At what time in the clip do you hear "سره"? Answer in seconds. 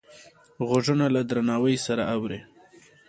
1.85-2.03